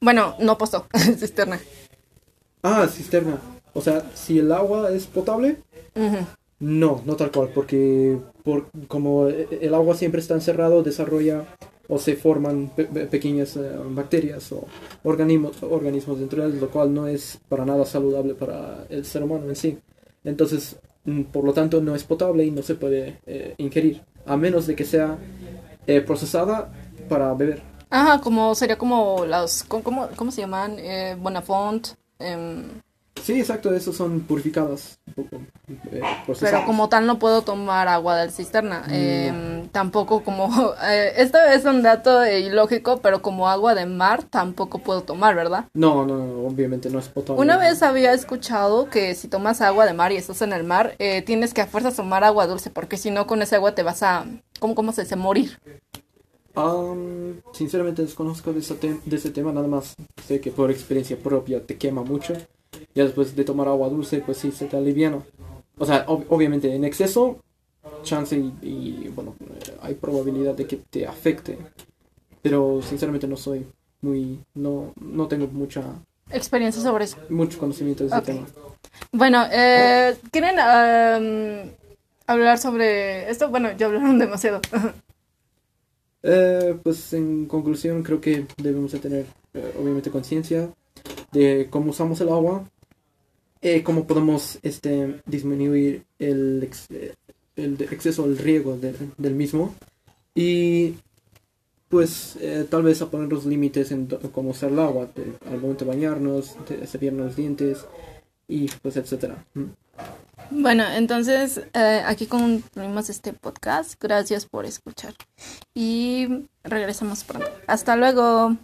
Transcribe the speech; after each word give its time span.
Bueno, 0.00 0.34
no 0.40 0.56
pozo, 0.58 0.86
cisterna. 1.18 1.60
Ah, 2.62 2.86
cisterna. 2.88 3.38
O 3.74 3.80
sea, 3.80 4.02
si 4.14 4.38
el 4.38 4.50
agua 4.52 4.90
es 4.90 5.06
potable, 5.06 5.58
no, 6.58 7.02
no 7.06 7.16
tal 7.16 7.30
cual, 7.30 7.50
porque 7.54 8.18
por, 8.44 8.66
como 8.88 9.28
el 9.28 9.74
agua 9.74 9.94
siempre 9.94 10.20
está 10.20 10.34
encerrado, 10.34 10.82
desarrolla 10.82 11.44
o 11.88 11.98
se 11.98 12.16
forman 12.16 12.70
pe- 12.74 12.84
pe- 12.84 13.06
pequeñas 13.06 13.56
eh, 13.56 13.70
bacterias 13.90 14.50
o 14.52 14.64
organismos, 15.04 15.62
organismos 15.62 16.18
dentro 16.20 16.42
de 16.42 16.48
él, 16.54 16.60
lo 16.60 16.70
cual 16.70 16.92
no 16.92 17.06
es 17.08 17.38
para 17.48 17.64
nada 17.64 17.84
saludable 17.84 18.34
para 18.34 18.84
el 18.90 19.04
ser 19.04 19.22
humano 19.22 19.48
en 19.48 19.56
sí. 19.56 19.78
Entonces, 20.24 20.76
mm, 21.04 21.22
por 21.24 21.44
lo 21.44 21.52
tanto, 21.52 21.80
no 21.80 21.94
es 21.94 22.04
potable 22.04 22.44
y 22.44 22.50
no 22.50 22.62
se 22.62 22.74
puede 22.74 23.18
eh, 23.26 23.54
ingerir, 23.58 24.02
a 24.26 24.36
menos 24.36 24.66
de 24.66 24.76
que 24.76 24.84
sea 24.84 25.18
eh, 25.86 26.00
procesada 26.00 26.70
para 27.08 27.32
beber. 27.34 27.62
Ajá, 27.90 28.20
como 28.20 28.54
sería 28.54 28.78
como 28.78 29.26
las, 29.26 29.64
¿cómo, 29.64 30.08
cómo, 30.16 30.30
se 30.30 30.40
llaman? 30.40 30.76
Eh, 30.78 31.16
Bonafont. 31.18 31.88
em, 32.18 32.80
Sí, 33.22 33.38
exacto, 33.38 33.74
esos 33.74 33.96
son 33.96 34.20
purificadas. 34.20 34.98
un 35.08 35.14
poco, 35.14 35.36
eh, 35.92 36.00
pero 36.40 36.64
como 36.64 36.88
tal 36.88 37.06
no 37.06 37.18
puedo 37.18 37.42
tomar 37.42 37.86
agua 37.88 38.16
de 38.16 38.30
cisterna. 38.30 38.84
Em, 38.90 39.68
tampoco 39.68 40.22
como... 40.22 40.48
eh, 40.82 41.12
esto 41.16 41.38
es 41.38 41.64
un 41.64 41.82
dato 41.82 42.22
eh, 42.22 42.40
ilógico, 42.40 43.00
pero 43.02 43.20
como 43.20 43.48
agua 43.48 43.74
de 43.74 43.86
mar 43.86 44.22
tampoco 44.22 44.78
puedo 44.78 45.02
tomar, 45.02 45.34
¿verdad? 45.34 45.66
No, 45.74 46.06
no, 46.06 46.16
no, 46.16 46.46
obviamente 46.46 46.88
no 46.88 46.98
es 46.98 47.08
potable. 47.08 47.42
Una 47.42 47.58
vez 47.58 47.82
había 47.82 48.12
escuchado 48.12 48.88
que 48.88 49.14
si 49.14 49.28
tomas 49.28 49.60
agua 49.60 49.86
de 49.86 49.92
mar 49.92 50.12
y 50.12 50.16
estás 50.16 50.40
en 50.42 50.52
el 50.52 50.64
mar, 50.64 50.94
eh, 50.98 51.22
tienes 51.22 51.52
que 51.52 51.60
a 51.60 51.66
fuerzas 51.66 51.96
tomar 51.96 52.24
agua 52.24 52.46
dulce, 52.46 52.70
porque 52.70 52.96
si 52.96 53.10
no 53.10 53.26
con 53.26 53.42
esa 53.42 53.56
agua 53.56 53.74
te 53.74 53.82
vas 53.82 54.02
a... 54.02 54.24
¿Cómo, 54.60 54.74
cómo 54.74 54.92
se 54.92 55.02
dice? 55.02 55.16
Morir. 55.16 55.58
Am, 56.54 57.40
sinceramente 57.52 58.02
desconozco 58.02 58.52
de 58.52 58.58
ese, 58.60 58.74
tem- 58.78 59.00
de 59.04 59.16
ese 59.16 59.30
tema, 59.30 59.52
nada 59.52 59.68
más 59.68 59.94
sé 60.26 60.40
que 60.40 60.50
por 60.50 60.70
experiencia 60.70 61.16
propia 61.16 61.64
te 61.64 61.76
quema 61.76 62.02
mucho. 62.02 62.34
Ya 62.94 63.04
después 63.04 63.34
de 63.36 63.44
tomar 63.44 63.68
agua 63.68 63.88
dulce, 63.88 64.20
pues 64.20 64.38
sí, 64.38 64.50
se 64.52 64.66
te 64.66 64.76
aliviana. 64.76 65.22
O 65.78 65.86
sea, 65.86 66.06
ob- 66.06 66.26
obviamente 66.28 66.74
en 66.74 66.84
exceso, 66.84 67.38
chance 68.02 68.36
y, 68.36 68.52
y, 68.62 69.12
bueno, 69.14 69.34
eh, 69.40 69.76
hay 69.80 69.94
probabilidad 69.94 70.54
de 70.54 70.66
que 70.66 70.76
te 70.76 71.06
afecte. 71.06 71.56
Pero 72.42 72.80
sinceramente 72.82 73.26
no 73.28 73.36
soy 73.36 73.66
muy, 74.02 74.40
no, 74.54 74.92
no 75.00 75.28
tengo 75.28 75.46
mucha, 75.46 75.82
Experiencia 76.30 76.80
sobre 76.82 77.04
eso. 77.04 77.16
mucho 77.28 77.58
conocimiento 77.58 78.04
de 78.04 78.10
ese 78.10 78.22
tema. 78.22 78.46
Bueno, 79.12 79.44
eh, 79.50 80.16
¿quieren 80.30 80.58
am, 80.58 81.70
hablar 82.26 82.58
sobre 82.58 83.28
esto? 83.30 83.48
Bueno, 83.50 83.70
ya 83.76 83.86
hablaron 83.86 84.18
demasiado. 84.18 84.60
Eh, 86.22 86.76
pues 86.82 87.12
en 87.14 87.46
conclusión 87.46 88.02
creo 88.02 88.20
que 88.20 88.46
debemos 88.62 88.92
de 88.92 88.98
tener 88.98 89.26
eh, 89.54 89.72
obviamente 89.80 90.10
conciencia 90.10 90.68
de 91.32 91.68
cómo 91.70 91.90
usamos 91.90 92.20
el 92.20 92.28
agua, 92.28 92.68
eh, 93.62 93.82
cómo 93.82 94.06
podemos 94.06 94.58
este, 94.62 95.20
disminuir 95.26 96.04
el, 96.18 96.68
eh, 96.90 97.14
el 97.56 97.80
exceso 97.80 98.26
del 98.28 98.36
riego 98.38 98.76
de- 98.76 98.94
del 99.16 99.34
mismo 99.34 99.74
y 100.34 100.94
pues 101.88 102.36
eh, 102.40 102.66
tal 102.70 102.82
vez 102.84 103.00
a 103.02 103.10
poner 103.10 103.28
los 103.32 103.46
límites 103.46 103.90
en 103.90 104.06
cómo 104.32 104.50
usar 104.50 104.70
el 104.70 104.78
agua, 104.78 105.08
al 105.46 105.60
momento 105.60 105.84
de 105.84 105.90
bañarnos, 105.90 106.54
cepillarnos 106.86 107.26
los 107.28 107.36
dientes 107.36 107.84
y 108.46 108.68
pues 108.82 108.96
etcétera. 108.96 109.44
Bueno, 110.50 110.84
entonces 110.92 111.62
eh, 111.74 112.02
aquí 112.04 112.26
concluimos 112.26 113.08
este 113.08 113.32
podcast. 113.32 113.94
Gracias 114.00 114.46
por 114.46 114.66
escuchar. 114.66 115.14
Y 115.74 116.48
regresamos 116.64 117.24
pronto. 117.24 117.48
Hasta 117.66 117.96
luego. 117.96 118.56